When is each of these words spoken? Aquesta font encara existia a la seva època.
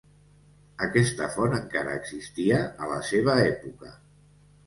Aquesta 0.85 1.27
font 1.33 1.51
encara 1.57 1.93
existia 2.01 2.63
a 2.85 2.89
la 2.93 2.97
seva 3.11 3.35
època. 3.45 3.93